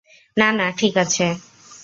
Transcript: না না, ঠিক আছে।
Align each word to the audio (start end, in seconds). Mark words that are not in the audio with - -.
না 0.37 0.49
না, 0.51 0.67
ঠিক 0.71 0.93
আছে। 0.97 1.27